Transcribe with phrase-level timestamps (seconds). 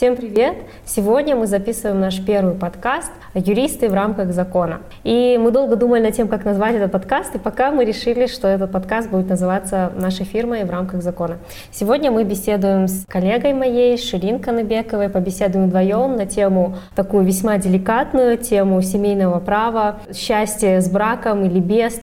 [0.00, 0.56] Всем привет!
[0.86, 4.80] Сегодня мы записываем наш первый подкаст «Юристы в рамках закона».
[5.04, 8.48] И мы долго думали над тем, как назвать этот подкаст, и пока мы решили, что
[8.48, 11.36] этот подкаст будет называться нашей фирмой в рамках закона.
[11.70, 18.38] Сегодня мы беседуем с коллегой моей, Ширин Каныбековой, побеседуем вдвоем на тему такую весьма деликатную,
[18.38, 22.00] тему семейного права, счастье с браком или без,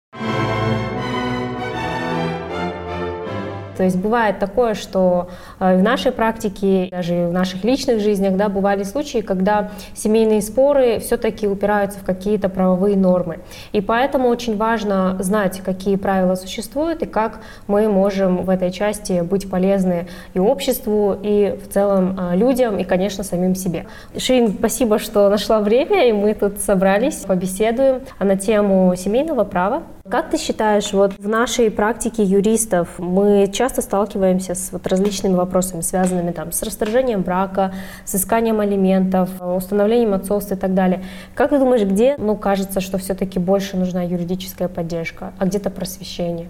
[3.78, 8.50] То есть бывает такое, что э, в нашей практике, даже в наших личных жизнях, да,
[8.50, 13.40] бывали случаи, когда семейные споры все-таки упираются в какие-то правовые нормы.
[13.72, 19.22] И поэтому очень важно знать, какие правила существуют и как мы можем в этой части
[19.22, 23.86] быть полезны и обществу, и в целом э, людям, и, конечно, самим себе.
[24.18, 29.84] Ширин, спасибо, что нашла время, и мы тут собрались, побеседуем на тему семейного права.
[30.10, 35.80] Как ты считаешь, вот в нашей практике юристов мы часто сталкиваемся с вот различными вопросами,
[35.80, 41.06] связанными там с расторжением брака, с исканием алиментов, установлением отцовства и так далее.
[41.36, 46.50] Как ты думаешь, где, ну, кажется, что все-таки больше нужна юридическая поддержка, а где-то просвещение?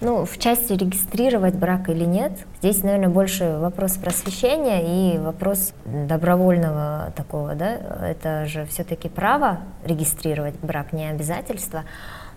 [0.00, 7.12] Ну, в части регистрировать брак или нет, здесь, наверное, больше вопрос просвещения и вопрос добровольного
[7.14, 11.84] такого, да, это же все-таки право регистрировать брак, не обязательство.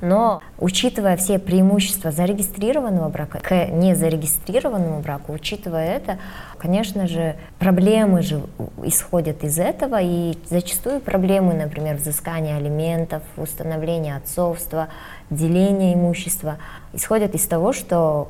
[0.03, 6.19] Но учитывая все преимущества зарегистрированного брака к незарегистрированному браку, учитывая это,
[6.57, 8.41] конечно же, проблемы же
[8.83, 14.89] исходят из этого, и зачастую проблемы, например, взыскания алиментов, установления отцовства,
[15.29, 16.57] деления имущества,
[16.91, 18.29] исходят из того, что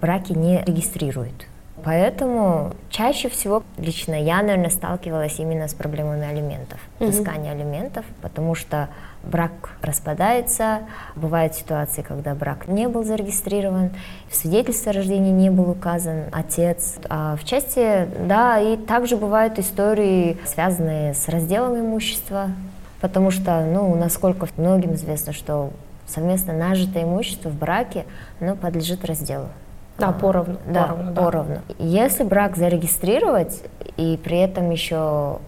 [0.00, 1.49] браки не регистрируют.
[1.84, 7.60] Поэтому чаще всего лично я, наверное, сталкивалась именно с проблемами алиментов, взыскания mm-hmm.
[7.60, 8.88] алиментов, потому что
[9.22, 10.80] брак распадается,
[11.14, 13.90] бывают ситуации, когда брак не был зарегистрирован,
[14.28, 16.96] в свидетельстве о рождении не был указан отец.
[17.08, 22.50] А в части, да, и также бывают истории, связанные с разделом имущества,
[23.00, 25.70] потому что, ну, насколько многим известно, что
[26.06, 28.04] совместно нажитое имущество в браке,
[28.40, 29.48] оно подлежит разделу.
[30.00, 30.58] Да, поровну.
[30.66, 31.12] Да, поровну.
[31.12, 31.22] Да.
[31.22, 31.58] поровну.
[31.78, 33.62] Если брак зарегистрировать
[33.96, 35.38] и при этом еще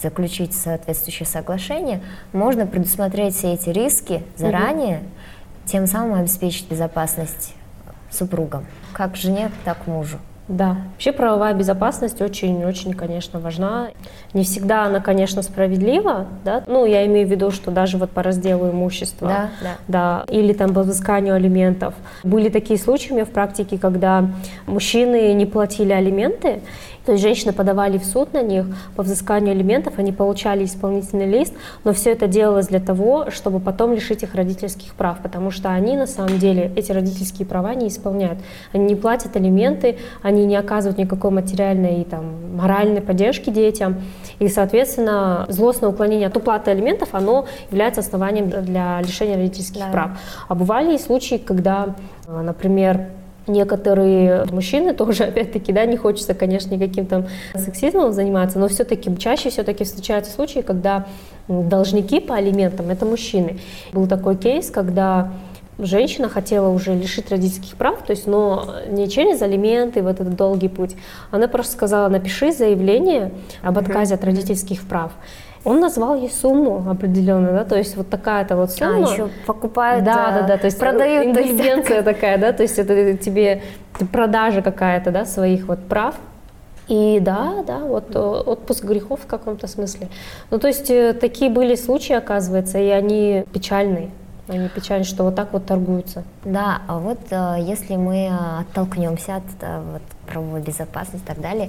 [0.00, 2.00] заключить соответствующее соглашение,
[2.32, 5.06] можно предусмотреть все эти риски заранее, угу.
[5.66, 7.54] тем самым обеспечить безопасность
[8.10, 10.18] супругам, как жене, так мужу.
[10.48, 13.88] Да, вообще правовая безопасность очень-очень, конечно, важна.
[14.32, 18.22] Не всегда она, конечно, справедлива, да, ну, я имею в виду, что даже вот по
[18.22, 20.24] разделу имущества, да, да.
[20.26, 21.94] да или там по взысканию алиментов.
[22.24, 24.24] Были такие случаи у меня в практике, когда
[24.66, 26.60] мужчины не платили алименты,
[27.08, 31.54] то есть женщины подавали в суд на них по взысканию алиментов, они получали исполнительный лист,
[31.82, 35.96] но все это делалось для того, чтобы потом лишить их родительских прав, потому что они
[35.96, 38.40] на самом деле эти родительские права не исполняют.
[38.74, 44.02] Они не платят алименты, они не оказывают никакой материальной и там, моральной поддержки детям.
[44.38, 49.90] И, соответственно, злостное уклонение от уплаты алиментов, оно является основанием для лишения родительских да.
[49.90, 50.10] прав.
[50.46, 51.94] А бывали и случаи, когда,
[52.26, 53.06] например,
[53.48, 59.50] Некоторые мужчины тоже, опять-таки, да, не хочется, конечно, никаким там сексизмом заниматься, но все-таки чаще
[59.50, 61.06] все-таки встречаются случаи, когда
[61.48, 63.58] должники по алиментам– это мужчины.
[63.92, 65.32] Был такой кейс, когда
[65.78, 70.68] женщина хотела уже лишить родительских прав, то есть, но не через алименты, вот этот долгий
[70.68, 70.96] путь.
[71.30, 73.32] Она просто сказала, напиши заявление
[73.62, 75.12] об отказе от родительских прав.
[75.64, 79.08] Он назвал ей сумму определенную, да, то есть вот такая-то вот а, сумма.
[79.08, 81.26] А, еще покупают, да, да, да, то есть продают.
[81.26, 83.62] Индульгенция такая, да, то есть это тебе
[84.12, 86.14] продажа какая-то, да, своих вот прав.
[86.88, 90.08] И да, да, вот э, отпуск грехов в каком-то смысле.
[90.50, 94.10] Ну, то есть э, такие были случаи, оказывается, и они печальные.
[94.48, 96.24] Они печальны, что вот так вот торгуются.
[96.44, 98.30] Да, а вот э, если мы
[98.60, 99.42] оттолкнемся от
[99.92, 101.68] вот, правовой безопасности и так далее,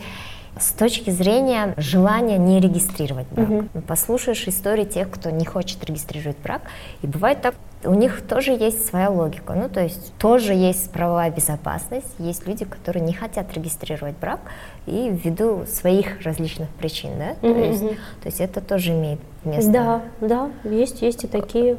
[0.60, 3.50] с точки зрения желания не регистрировать брак.
[3.50, 3.82] Угу.
[3.88, 6.62] Послушаешь истории тех, кто не хочет регистрировать брак,
[7.02, 9.54] и бывает так, у них тоже есть своя логика.
[9.54, 14.40] Ну, то есть тоже есть правовая безопасность, есть люди, которые не хотят регистрировать брак
[14.86, 17.48] и ввиду своих различных причин, да?
[17.48, 19.72] Угу, то, есть, то есть это тоже имеет место.
[19.72, 21.78] Да, да, есть, есть и такие.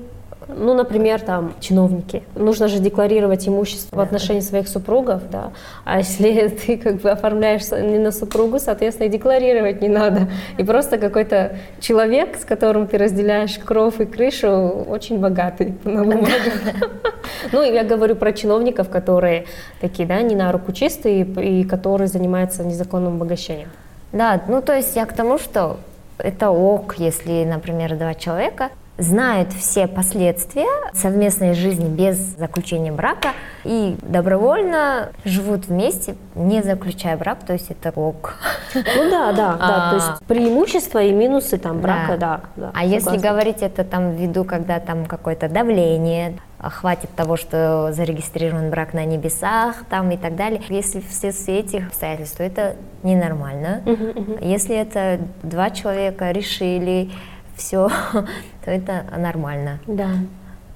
[0.56, 2.22] Ну, например, там, чиновники.
[2.34, 5.52] Нужно же декларировать имущество в отношении своих супругов, да.
[5.84, 10.28] А если ты как бы оформляешь не на супругу, соответственно, и декларировать не надо.
[10.58, 14.48] И просто какой-то человек, с которым ты разделяешь кров и крышу,
[14.88, 16.04] очень богатый на
[17.52, 19.46] Ну, я говорю про чиновников, которые
[19.80, 23.68] такие, да, не на руку чистые и которые занимаются незаконным обогащением.
[24.12, 25.78] Да, ну то есть я к тому, что
[26.18, 28.70] это ок, если, например, два человека
[29.00, 33.30] знают все последствия совместной жизни без заключения брака
[33.64, 38.34] и добровольно живут вместе, не заключая брак, то есть это ок.
[38.74, 40.18] Ну да, да, да, то есть а.
[40.26, 42.40] преимущества и минусы там брака, да.
[42.56, 46.36] да, а если говорить это там ввиду, когда там какое-то давление,
[46.68, 50.60] хватит того, что зарегистрирован брак на небесах там и так далее.
[50.68, 53.82] Если вследствие этих обстоятельств, то это ненормально.
[54.40, 57.10] Если это два человека решили
[57.60, 57.88] все,
[58.64, 59.78] то это нормально.
[59.86, 60.08] Да.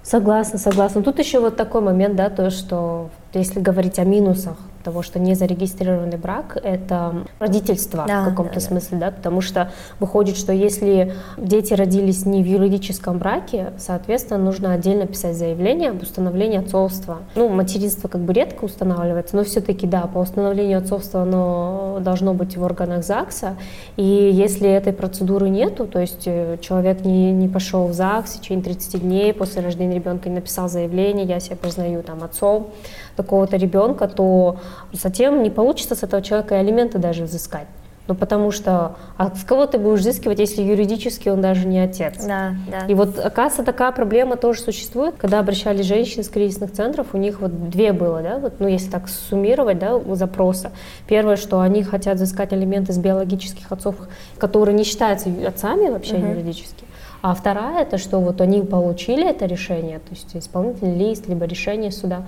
[0.02, 1.02] Согласна, согласна.
[1.02, 5.34] Тут еще вот такой момент, да, то, что если говорить о минусах того, что не
[5.34, 9.10] зарегистрированный брак, это родительство да, в каком-то да, смысле, да.
[9.10, 15.06] да, потому что выходит, что если дети родились не в юридическом браке, соответственно, нужно отдельно
[15.06, 17.20] писать заявление об установлении отцовства.
[17.34, 22.56] Ну, материнство как бы редко устанавливается, но все-таки, да, по установлению отцовства оно должно быть
[22.56, 23.56] в органах ЗАГСа,
[23.96, 28.40] и если этой процедуры нету, то есть э, человек не, не пошел в ЗАГС в
[28.40, 32.70] течение 30 дней после рождения ребенка, не написал заявление, я себя признаю там отцом,
[33.16, 34.56] такого-то ребенка, то
[34.92, 37.66] затем не получится с этого человека и алименты даже взыскать.
[38.06, 42.22] Ну, потому что а с кого ты будешь взыскивать, если юридически он даже не отец?
[42.26, 42.86] Да, да.
[42.86, 45.14] И вот, оказывается, такая проблема тоже существует.
[45.16, 48.90] Когда обращались женщины из кризисных центров, у них вот две было, да, вот, ну, если
[48.90, 50.72] так суммировать, да, запроса.
[51.06, 53.96] Первое, что они хотят взыскать алименты с биологических отцов,
[54.36, 56.26] которые не считаются отцами вообще угу.
[56.26, 56.84] юридически.
[57.22, 61.90] А вторая, это что вот они получили это решение, то есть исполнительный лист, либо решение
[61.90, 62.24] суда,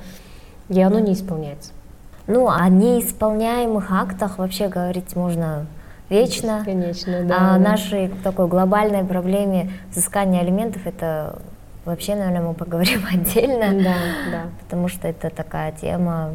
[0.70, 1.72] и оно не исполняется.
[2.26, 5.66] Ну, о неисполняемых актах вообще говорить можно
[6.08, 6.62] вечно.
[6.64, 7.54] Конечно, да.
[7.54, 11.38] А нашей такой глобальной проблеме взыскания алиментов это
[11.86, 13.82] вообще, наверное, мы поговорим отдельно.
[13.82, 13.94] Да,
[14.30, 14.42] да.
[14.60, 16.32] Потому что это такая тема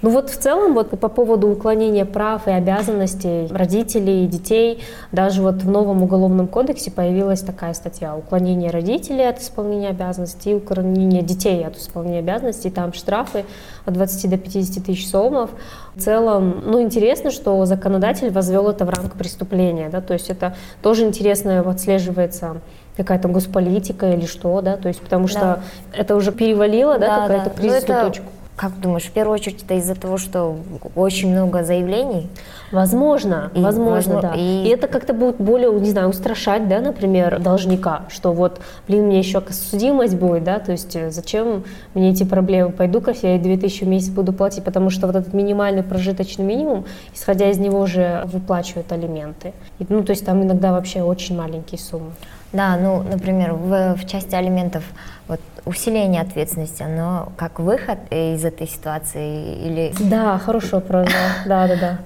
[0.00, 4.80] ну вот в целом вот по поводу уклонения прав и обязанностей родителей и детей,
[5.10, 10.54] даже вот в новом уголовном кодексе появилась такая статья «Уклонение родителей от исполнения обязанностей и
[10.54, 12.70] уклонение детей от исполнения обязанностей».
[12.70, 13.44] Там штрафы
[13.86, 15.50] от 20 до 50 тысяч сомов.
[15.96, 20.54] В целом, ну интересно, что законодатель возвел это в рамк преступления, да, то есть это
[20.80, 22.60] тоже интересно отслеживается
[22.98, 25.60] какая-то госполитика или что, да, то есть потому что да.
[25.92, 27.50] это уже перевалило, да, да какая-то да.
[27.54, 28.08] Ну, кризисную это...
[28.08, 28.26] точку.
[28.56, 30.56] Как думаешь, в первую очередь это из-за того, что
[30.96, 32.28] очень много заявлений?
[32.70, 34.34] Возможно, и, возможно, возможно, да.
[34.34, 34.64] И...
[34.64, 39.18] и это как-то будет более, не знаю, устрашать, да, например, должника, что вот, блин, мне
[39.18, 42.72] еще судимость будет, да, то есть э, зачем мне эти проблемы?
[42.72, 46.84] Пойду-ка я 2000 в месяц буду платить, потому что вот этот минимальный прожиточный минимум,
[47.14, 49.52] исходя из него же выплачивают алименты.
[49.78, 52.10] И, ну, то есть там иногда вообще очень маленькие суммы.
[52.52, 54.82] Да, ну, например, в, в части алиментов
[55.28, 59.92] вот усиление ответственности, оно как выход из этой ситуации или...
[60.00, 61.08] Да, хороший вопрос,
[61.46, 61.98] да, да, да.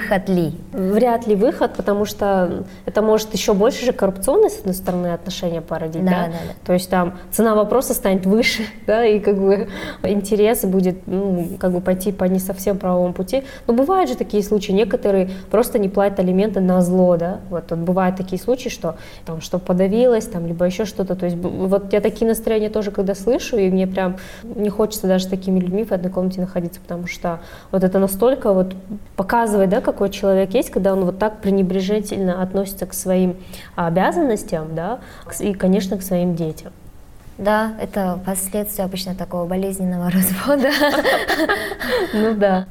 [0.00, 0.52] Выход ли?
[0.72, 5.60] Вряд ли выход, потому что это может еще больше же коррупционной, с одной стороны, отношения
[5.60, 6.26] породить, да, да?
[6.26, 6.54] да, да.
[6.64, 9.68] То есть там цена вопроса станет выше, да, и как бы
[10.02, 13.44] интерес будет, ну, как бы пойти по не совсем правому пути.
[13.66, 17.78] Но бывают же такие случаи, некоторые просто не платят алименты на зло, да, вот, вот
[17.80, 22.00] бывают такие случаи, что там, что подавилось, там, либо еще что-то, то есть вот я
[22.00, 25.92] такие настроения тоже когда слышу, и мне прям не хочется даже с такими людьми в
[25.92, 28.74] одной комнате находиться, потому что вот это настолько вот
[29.16, 33.36] показывает, да, какой человек есть, когда он вот так пренебрежительно относится к своим
[33.76, 35.00] обязанностям, да,
[35.40, 36.72] и, конечно, к своим детям.
[37.38, 40.70] Да, это последствия обычно такого болезненного развода.
[42.12, 42.66] Ну да.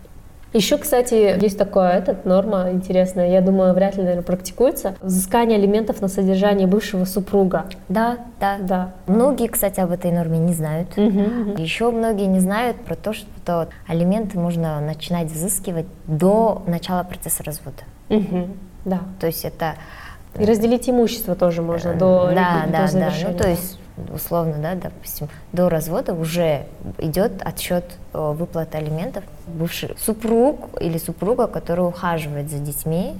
[0.53, 4.95] Еще, кстати, есть такая этот, норма интересная, я думаю, вряд ли, наверное, практикуется.
[5.01, 7.65] Взыскание алиментов на содержание бывшего супруга.
[7.87, 8.57] Да, да.
[8.59, 8.91] да.
[9.05, 10.89] Многие, кстати, об этой норме не знают.
[10.97, 11.61] Угу, угу.
[11.61, 17.83] Еще многие не знают про то, что алименты можно начинать взыскивать до начала процесса развода.
[18.09, 18.47] Угу,
[18.85, 19.01] да.
[19.19, 19.75] То есть это...
[20.37, 23.25] И разделить имущество тоже можно до, да, до да, завершения.
[23.25, 23.31] Да.
[23.31, 23.79] Ну, то есть
[24.13, 26.65] условно, да, допустим, до развода уже
[26.97, 29.23] идет отсчет выплаты алиментов.
[29.47, 33.15] Бывший супруг или супруга, который ухаживает за детьми,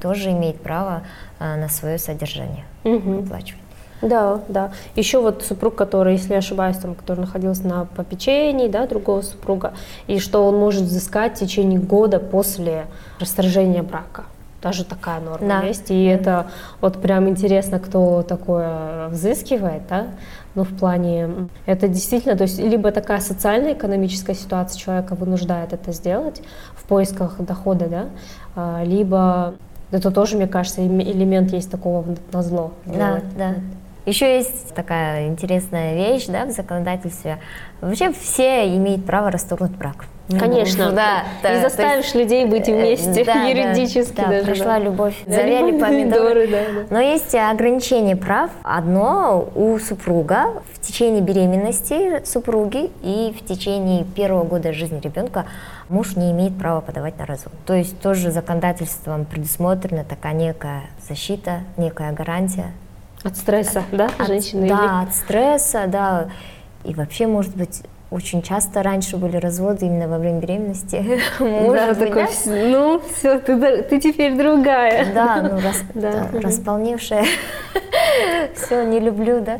[0.00, 1.02] тоже имеет право
[1.38, 3.20] а, на свое содержание угу.
[3.20, 3.60] выплачивать.
[4.02, 4.72] Да, да.
[4.94, 9.72] Еще вот супруг, который, если я ошибаюсь, там, который находился на попечении, да, другого супруга,
[10.06, 12.86] и что он может взыскать в течение года после
[13.18, 14.24] расторжения брака.
[14.62, 15.62] Даже такая норма да.
[15.62, 15.90] есть.
[15.90, 16.46] И это
[16.80, 20.06] вот прям интересно, кто такое взыскивает, да,
[20.54, 25.92] ну, в плане, это действительно, то есть, либо такая социальная экономическая ситуация человека вынуждает это
[25.92, 26.42] сделать
[26.74, 28.04] в поисках дохода, да,
[28.54, 29.54] а, либо
[29.90, 32.72] это тоже, мне кажется, элемент есть такого на зло.
[32.86, 33.54] Да, да.
[34.06, 37.38] Еще есть такая интересная вещь, да, в законодательстве.
[37.80, 40.06] Вообще все имеют право расторгнуть брак.
[40.28, 41.54] Конечно, да, да.
[41.54, 44.44] Не заставишь людей быть вместе Да, юридически да, даже.
[44.44, 44.78] Прошла да.
[44.78, 46.86] любовь, завяли помидоры, да, да.
[46.90, 48.50] Но есть ограничение прав.
[48.62, 55.46] Одно у супруга в течение беременности супруги и в течение первого года жизни ребенка
[55.88, 57.54] муж не имеет права подавать на развод.
[57.64, 62.72] То есть тоже законодательством предусмотрена такая некая защита, некая гарантия.
[63.26, 64.68] От стресса, да, От- женщины?
[64.68, 66.28] Да, от стресса, да.
[66.84, 70.96] И вообще, может быть, очень часто раньше были разводы именно во время беременности.
[70.96, 71.20] Или...
[71.72, 72.24] Да, такой, да?
[72.30, 75.12] «Вс- ну, все, ты, ты теперь другая.
[75.12, 77.24] Да, ну рас- Да, да, располневшая.
[78.54, 79.58] Все, не люблю, да.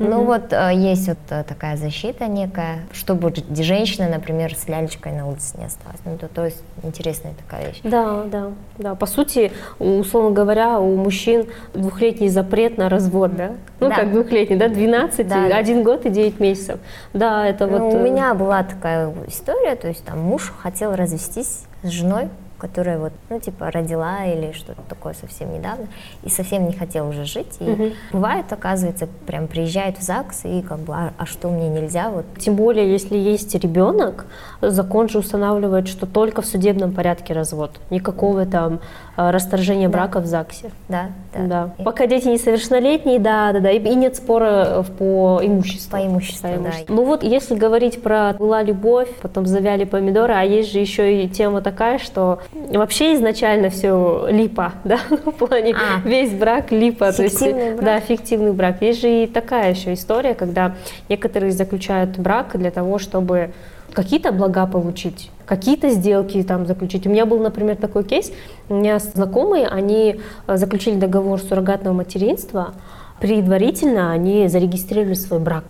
[0.00, 5.28] Ну вот э, есть вот э, такая защита некая, чтобы женщина, например, с лялечкой на
[5.28, 6.00] улице не осталась.
[6.06, 7.80] Ну, то, то есть интересная такая вещь.
[7.84, 8.94] Да, да, да.
[8.94, 13.52] По сути, условно говоря, у мужчин двухлетний запрет на развод, да?
[13.78, 13.96] Ну, Да.
[13.96, 15.56] как двухлетний, да, 12, Да, да.
[15.56, 16.80] один год и 9 месяцев.
[17.12, 17.94] Да, это Ну, вот...
[17.94, 22.30] у э, меня была такая история, то есть там муж хотел развестись с женой,
[22.60, 25.86] которая вот, ну, типа, родила или что-то такое совсем недавно,
[26.22, 27.56] и совсем не хотел уже жить.
[27.60, 27.92] И Мгм.
[28.12, 32.24] бывает, оказывается, прям приезжает в ЗАГС и как бы, а, а что мне нельзя, вот
[32.38, 34.26] Тем более, если есть ребенок,
[34.60, 37.70] закон же устанавливает, что только в судебном порядке развод.
[37.90, 38.80] Никакого там
[39.16, 39.92] э, расторжения Да.
[39.92, 40.70] брака в ЗАГСе.
[40.88, 41.40] Да, да.
[41.46, 41.70] Да.
[41.78, 43.70] И Пока дети несовершеннолетние, да, да, да.
[43.70, 45.90] И, и нет спора в- по имуществу.
[45.92, 46.60] По имуществу, По да.
[46.60, 46.94] имуществу.
[46.94, 51.28] Ну вот, если говорить про была любовь, потом завяли помидоры, а есть же еще и
[51.28, 56.06] тема такая, что вообще изначально все липа, да, в плане А.
[56.06, 57.12] весь брак липа.
[57.12, 57.80] то есть, брак.
[57.80, 58.82] Да, фиктивный брак.
[58.82, 60.74] Есть же и такая еще история, когда
[61.08, 63.50] некоторые заключают брак для того, чтобы
[63.92, 67.06] какие-то блага получить, какие-то сделки там заключить.
[67.06, 68.32] У меня был, например, такой кейс.
[68.68, 72.74] У меня знакомые, они э, заключили договор суррогатного материнства,
[73.20, 75.64] предварительно они зарегистрировали свой брак.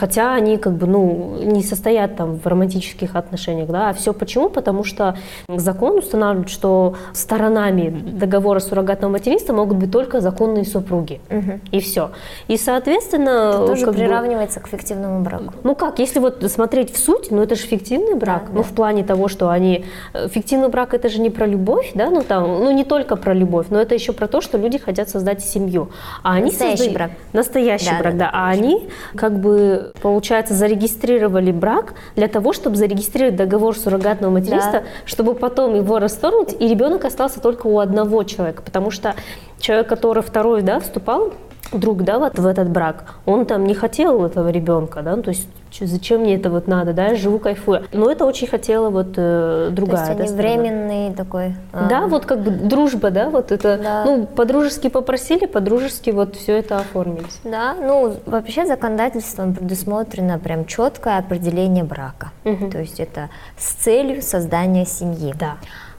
[0.00, 4.48] Хотя они как бы, ну, не состоят там в романтических отношениях, да, а все почему?
[4.48, 5.14] Потому что
[5.48, 11.20] закон устанавливает, что сторонами договора суррогатного материнства могут быть только законные супруги.
[11.28, 11.60] Мгм.
[11.70, 12.10] И все.
[12.48, 15.52] И, соответственно, Это тоже как бы- приравнивается к фиктивному браку.
[15.64, 18.44] ну как, если вот смотреть в суть, ну это же фиктивный брак.
[18.46, 18.62] Да, ну да.
[18.62, 19.84] в плане того, что они...
[20.14, 23.34] э, Фиктивный брак это же не про любовь, да, ну там, ну не только про
[23.34, 25.90] любовь, но это еще про то, что люди хотят создать семью.
[26.22, 27.10] А они Настоящий создают- брак.
[27.34, 28.30] Настоящий Да, брак, да, да.
[28.32, 34.82] А они как бы, получается, зарегистрировали брак для того, чтобы зарегистрировать договор суррогатного материнства, Да.
[35.04, 38.62] чтобы потом его расторгнуть, и ребенок остался только у одного человека.
[38.62, 39.14] Потому что
[39.58, 41.32] человек, который второй, да, вступал,
[41.72, 45.30] друг, да, вот в этот брак, он там не хотел этого ребенка, да, ну, то
[45.30, 45.48] есть
[45.80, 47.84] зачем мне это вот надо, да, я живу, кайфую.
[47.92, 51.54] Но это очень хотела вот э, То другая, есть да, они временный такой...
[51.72, 54.04] а, Да, вот как бы дружба, да, вот это, Да.
[54.04, 57.40] ну, по-дружески попросили, по-дружески вот все это оформились.
[57.44, 62.30] Да, ну вообще законодательством предусмотрено прям четкое определение брака.
[62.44, 62.70] Мгм.
[62.70, 65.34] То есть это с целью создания семьи.
[65.38, 65.56] Да.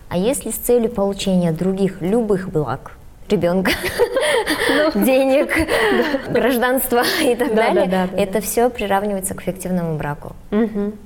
[0.09, 2.91] А если с целью получения других любых благ,
[3.31, 3.71] ребенка,
[4.95, 5.49] денег,
[6.29, 7.55] гражданства и так Ну.
[7.55, 10.35] Да, да, далее, да, да, это все приравнивается к фиктивному браку.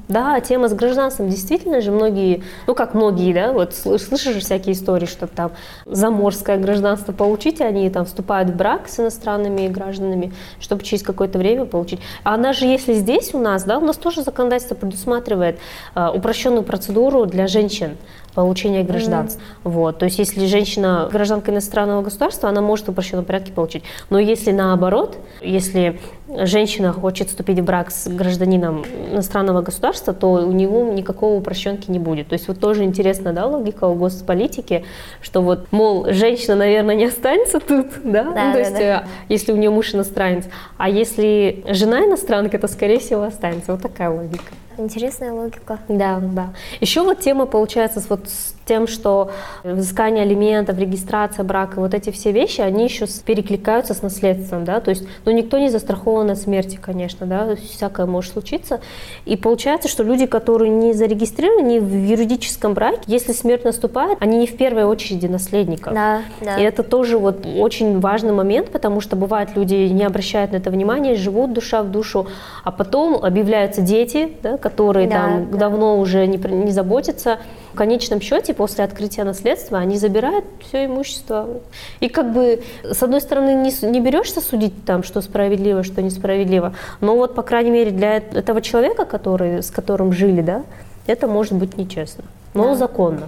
[0.08, 1.30] Да, тема с гражданством.
[1.30, 5.52] Действительно же многие, ну как многие, да, вот сл- слышишь всякие истории, что там
[5.86, 11.66] заморское гражданство получить, они там вступают в брак с иностранными гражданами, чтобы через какое-то время
[11.66, 12.00] получить.
[12.24, 15.60] А она же, если здесь у нас, да, у нас тоже законодательство предусматривает
[15.96, 17.98] э, упрощенную процедуру для женщин
[18.36, 19.42] получения гражданства.
[19.64, 23.84] Вот, то есть если женщина гражданка иностранного государства, она может в упрощенном порядке получить.
[24.10, 30.52] Но если наоборот, если женщина хочет вступить в брак с гражданином иностранного государства, то у
[30.52, 32.28] него никакого упрощенки не будет.
[32.28, 34.86] То есть вот тоже интересно, да, логика у госполитики,
[35.22, 38.24] что вот, мол, женщина, наверное, не останется тут, да?
[38.24, 38.80] Да, Ну, да, то есть, да.
[38.80, 40.46] э, если у нее муж иностранец,
[40.78, 43.72] а если жена иностранка, то, скорее всего, останется.
[43.72, 44.52] Вот такая логика.
[44.78, 45.80] Интересная логика.
[45.88, 46.50] Да, да.
[46.82, 49.32] Еще вот тема получается вот с тем, что
[49.64, 54.90] взыскание алиментов, регистрация брака, вот эти все вещи, они еще перекликаются с наследством, да, то
[54.90, 58.82] есть, ну, никто не застрахован от смерти, конечно, да, всякое может случиться.
[59.26, 64.48] И получается, что люди, которые не зарегистрированы в юридическом браке, если смерть наступает, они не
[64.48, 65.94] в первой очереди наследников.
[65.94, 66.58] Да, да.
[66.58, 70.72] И это тоже вот очень важный момент, потому что бывает, люди не обращают на это
[70.72, 72.28] внимания, живут душа в душу,
[72.64, 75.58] а потом объявляются дети, да, которые Да, там да.
[75.58, 77.40] давно уже не, не заботятся.
[77.76, 81.60] В конечном счете, после открытия наследства, они забирают все имущество.
[82.00, 86.74] И как бы, с одной стороны, не, не берешься судить там, что справедливо, что несправедливо,
[87.02, 90.64] но вот, по крайней мере, для эт- этого человека, который, с которым жили, да,
[91.06, 92.76] это может быть нечестно, но Да.
[92.76, 93.28] законно.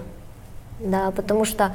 [0.80, 1.74] Да, потому что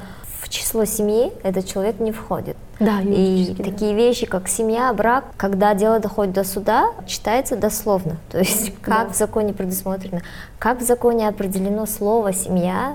[0.52, 2.56] число семьи этот человек не входит.
[2.78, 3.64] Да, И да.
[3.64, 8.16] такие вещи, как семья, брак, когда дело доходит до суда, читается дословно.
[8.30, 9.12] То есть как Да.
[9.12, 10.20] в законе предусмотрено,
[10.58, 12.94] как в законе определено слово семья,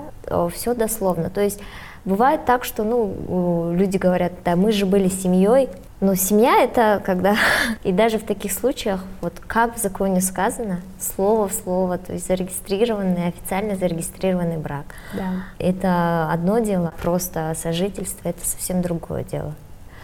[0.54, 1.30] все дословно.
[1.30, 1.58] То есть
[2.04, 5.68] бывает так, что ну, люди говорят, да, мы же были семьей,
[6.00, 7.36] но семья это когда,
[7.84, 12.26] и даже в таких случаях, вот как в законе сказано, слово в слово, то есть
[12.26, 14.86] зарегистрированный, официально зарегистрированный брак.
[15.14, 15.44] Да.
[15.58, 19.54] Это одно дело, просто сожительство это совсем другое дело.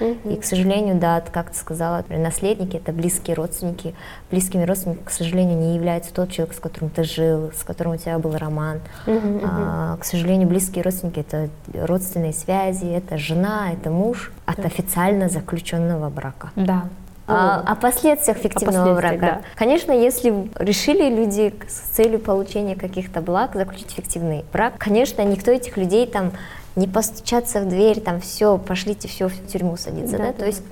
[0.00, 3.94] И, к сожалению, да, как ты сказала, наследники это близкие родственники.
[4.30, 7.96] Близкими родственниками, к сожалению, не является тот человек, с которым ты жил, с которым у
[7.96, 8.80] тебя был роман.
[9.06, 16.10] А, к сожалению, близкие родственники это родственные связи, это жена, это муж от официально заключенного
[16.10, 16.50] брака.
[16.56, 16.84] Да.
[17.26, 19.42] А, о последствиях фиктивного последствиях, брака.
[19.42, 19.48] да.
[19.56, 25.78] Конечно, если решили люди с целью получения каких-то благ заключить фиктивный брак, конечно, никто этих
[25.78, 26.32] людей там
[26.76, 30.46] не постучаться в дверь, там все, пошлите все в тюрьму садиться, Да, да, да, то
[30.46, 30.62] есть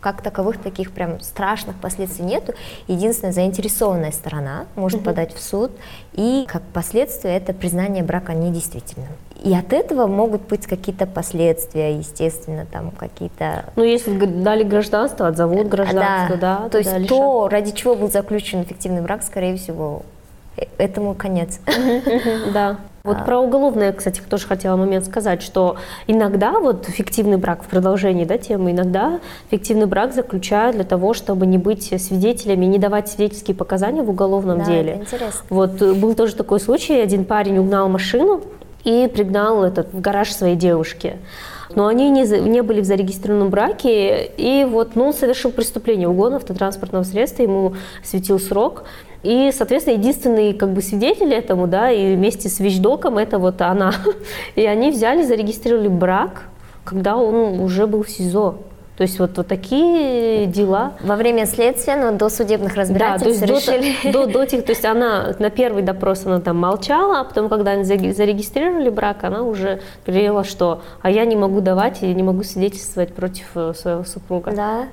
[0.00, 2.54] как таковых таких прям страшных последствий нету.
[2.88, 5.70] Единственная заинтересованная сторона может подать в суд,
[6.12, 9.08] и как последствие это признание брака недействительным.
[9.44, 15.68] И от этого могут быть какие-то последствия, естественно, там какие-то Ну, если дали гражданство, отзовут
[15.68, 16.68] гражданство, да.
[16.68, 17.08] то есть лишат.
[17.08, 20.11] то, ради чего был заключен фиктивный брак, скорее всего, э-
[20.78, 21.60] этому конец.
[22.52, 22.78] Да.
[23.04, 23.24] Вот А.
[23.24, 25.74] про уголовное, кстати, тоже хотела момент сказать, что
[26.06, 29.18] иногда вот фиктивный брак в продолжении да, темы, иногда
[29.50, 34.58] фиктивный брак заключают для того, чтобы не быть свидетелями, не давать свидетельские показания в уголовном
[34.58, 34.92] Да, деле.
[34.92, 35.40] это интересно.
[35.50, 38.42] Вот э, был тоже такой случай, один парень угнал машину
[38.84, 41.16] и пригнал этот в гараж своей девушки.
[41.74, 46.36] Но они не, не были в зарегистрированном браке, и вот ну, он совершил преступление угона
[46.36, 48.84] автотранспортного средства, ему светил срок.
[49.22, 53.92] И, соответственно, единственный как бы свидетель этому, да, и вместе с вещдоком это вот она.
[54.56, 56.44] И они взяли, зарегистрировали брак,
[56.84, 58.56] когда он уже был в СИЗО.
[58.96, 60.92] То есть вот, вот такие дела.
[61.00, 64.12] Во время следствия, но до судебных Да, то разбирательств есть до, решили.
[64.12, 67.72] до, до тех, то есть она на первый допрос она там молчала, а потом, когда
[67.72, 72.22] они заре- зарегистрировали брак, она уже говорила, что а я не могу давать, я не
[72.22, 74.52] могу свидетельствовать против э, своего супруга.
[74.52, 74.84] Да.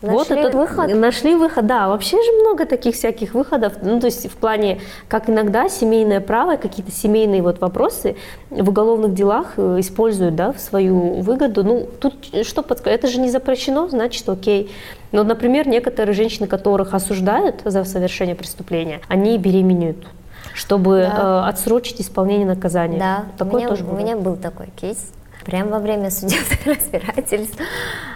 [0.00, 0.94] Вот Нашли этот выход.
[0.94, 1.88] Нашли выход, да.
[1.88, 3.72] Вообще же много таких всяких выходов.
[3.82, 8.16] Ну, то есть в плане, как иногда семейное право, какие-то семейные вот вопросы
[8.50, 11.64] в уголовных делах э, используют, да, в свою выгоду.
[11.64, 12.14] Ну, тут
[12.46, 13.00] что подсказать?
[13.00, 14.70] Это же не запрещено, значит, окей.
[15.10, 20.06] Но, например, некоторые женщины, которых осуждают за совершение преступления, они беременеют
[20.54, 21.44] чтобы Да.
[21.46, 22.98] э, отсрочить исполнение наказания.
[22.98, 24.04] Да, у Такое меня, тоже у бывает.
[24.04, 25.12] меня был такой кейс.
[25.44, 27.58] Прямо во время судебных разбирательств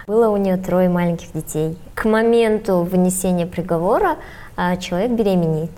[0.07, 1.77] было у нее трое маленьких детей.
[1.95, 4.17] К моменту вынесения приговора
[4.55, 5.71] а, человек беременеет.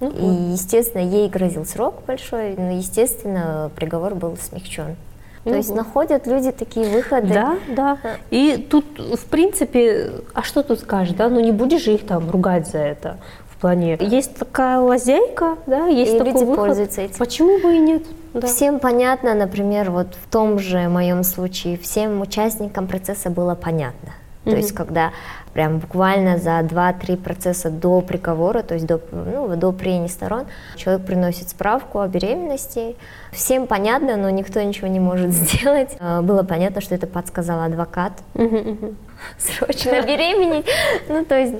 [0.00, 4.96] Ну И, естественно, ей грозил срок большой, но, естественно, приговор был смягчен.
[5.44, 5.78] То есть Мгм.
[5.78, 7.28] находят люди такие выходы.
[7.32, 7.98] Да, да.
[8.30, 11.28] И тут, в принципе, а что тут скажешь, да?
[11.30, 13.16] Ну не будешь же их там ругать за это
[13.60, 13.96] плане.
[14.00, 16.56] Есть такая лазейка, да, есть И такой люди выход.
[16.66, 17.18] пользуются этим.
[17.18, 18.02] Почему бы и нет?
[18.34, 18.46] Да.
[18.46, 24.10] Всем понятно, например, вот в том же моем случае, всем участникам процесса было понятно.
[24.44, 25.10] То есть, когда
[25.52, 30.46] прям буквально за 2-3 процесса до приговора, то есть до, ну, до прения сторон,
[30.76, 32.96] человек приносит справку о беременности.
[33.32, 35.90] Всем понятно, но никто ничего не может сделать.
[36.00, 38.12] Э, Было понятно, что это подсказал адвокат.
[38.34, 38.96] Мгм.
[39.38, 40.66] Срочно беременеть.
[41.08, 41.54] Ну, то есть,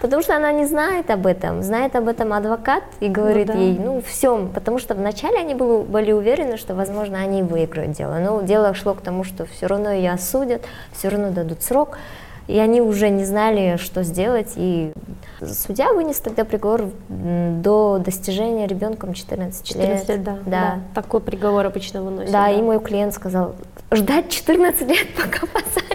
[0.00, 1.62] потому что она не знает об этом.
[1.62, 3.54] Знает об этом адвокат и говорит да.
[3.54, 4.48] ей, ну, все.
[4.54, 8.18] Потому что вначале они были, были уверены, что, возможно, они выиграют дело.
[8.18, 11.98] Но дело шло к тому, что все равно ее осудят, все равно дадут срок.
[12.46, 14.52] И они уже не знали, что сделать.
[14.56, 14.92] И
[15.40, 20.40] судья вынес тогда приговор до достижения ребенком 14, 14 лет, да, Да.
[20.44, 20.80] да.
[20.94, 22.32] Такой приговор обычно выносят.
[22.32, 23.54] Да, и мой клиент сказал,
[23.90, 25.93] ждать 14 лет, пока посадят.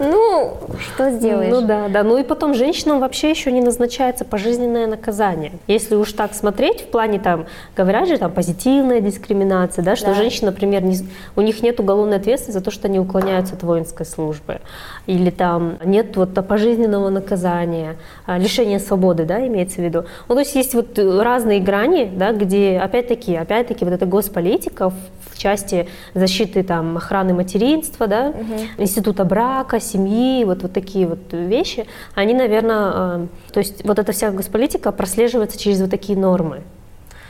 [0.00, 1.50] Ну, что сделаешь?
[1.50, 2.02] Ну да, да.
[2.02, 5.52] Ну и потом женщинам вообще еще не назначается пожизненное наказание.
[5.66, 10.14] Если уж так смотреть, в плане там, говорят же, там позитивная дискриминация, да, что Да.
[10.14, 10.96] женщины, например, не,
[11.36, 14.60] у них нет уголовной ответственности за то, что они уклоняются от воинской службы.
[15.06, 20.04] Или там нет вот пожизненного наказания, а, лишения свободы, да, имеется в виду.
[20.28, 24.90] Ну, то есть есть вот э, разные грани, да, где опять-таки, опять-таки вот эта госполитика
[24.90, 28.32] в, в части защиты там охраны материнства, да,
[28.78, 34.30] института брака, семьи, вот, вот такие вот вещи, они, наверное, то есть вот эта вся
[34.30, 36.62] госполитика прослеживается через вот такие нормы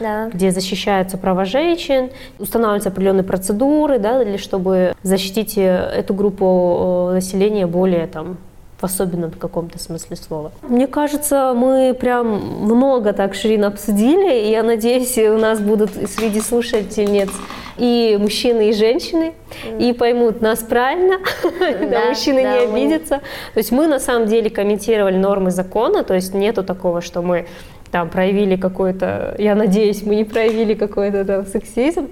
[0.01, 0.29] Да.
[0.33, 5.63] где защищаются права женщин, устанавливаются определенные процедуры, да, для чтобы защитить э,
[6.01, 8.37] эту группу э, населения более там
[8.83, 10.51] в особенном каком-то смысле слова.
[10.63, 12.27] Мне кажется, мы прям
[12.65, 17.31] много так, Ширина, обсудили, и я надеюсь, у нас будут среди слушательниц
[17.79, 19.35] и мужчины, и женщины,
[19.79, 21.19] и поймут нас правильно,
[21.91, 23.21] да, мужчины не обидятся.
[23.55, 27.47] То есть мы на самом деле комментировали нормы закона, то есть нету такого, что мы
[27.93, 32.09] там проявили какой-то, я надеюсь, мы не проявили какой-то там сексизм.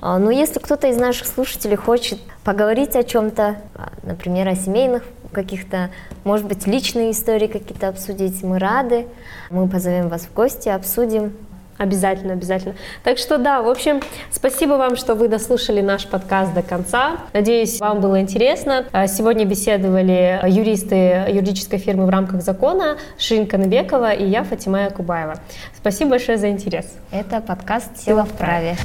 [0.00, 3.56] А, ну, если кто-то из наших слушателей хочет поговорить о чем-то,
[4.02, 5.90] например, о семейных каких-то,
[6.24, 9.06] может быть, личные истории какие-то обсудить, мы рады.
[9.50, 11.32] Мы позовем вас в гости, обсудим.
[11.78, 12.74] Обязательно, обязательно.
[13.04, 17.18] Так что да, в общем, спасибо вам, что вы дослушали наш подкаст до конца.
[17.32, 18.86] Надеюсь, вам было интересно.
[18.90, 25.36] А, сегодня беседовали юристы юридической фирмы в рамках закона Шин Канабекова и я, Фатима Кубаева.
[25.76, 26.96] Спасибо большое за интерес.
[27.12, 28.76] Это подкаст «Сила в праве».